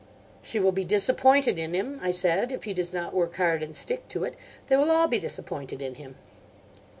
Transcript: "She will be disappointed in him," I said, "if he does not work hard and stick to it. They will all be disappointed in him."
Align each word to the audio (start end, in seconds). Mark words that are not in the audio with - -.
"She 0.41 0.57
will 0.59 0.71
be 0.71 0.83
disappointed 0.83 1.59
in 1.59 1.75
him," 1.75 1.99
I 2.01 2.09
said, 2.09 2.51
"if 2.51 2.63
he 2.63 2.73
does 2.73 2.91
not 2.91 3.13
work 3.13 3.35
hard 3.35 3.61
and 3.61 3.75
stick 3.75 4.07
to 4.07 4.23
it. 4.23 4.33
They 4.65 4.75
will 4.75 4.89
all 4.89 5.05
be 5.07 5.19
disappointed 5.19 5.79
in 5.79 5.93
him." 5.93 6.15